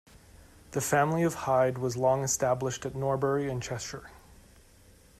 [0.71, 4.09] The family of Hyde was long established at Norbury in Cheshire.